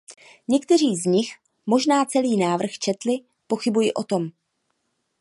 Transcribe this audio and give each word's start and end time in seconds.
Někteří 0.47 0.95
z 0.95 1.05
nich 1.05 1.31
možná 1.65 2.05
celý 2.05 2.37
návrh 2.37 2.71
četli; 2.71 3.19
pochybuji 3.47 3.93
o 3.93 4.03
tom. 4.03 4.29